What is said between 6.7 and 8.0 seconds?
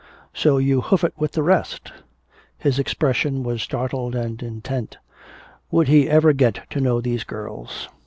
to know these girls?